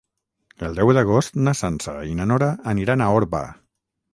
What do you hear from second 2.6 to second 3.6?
aniran a Orba.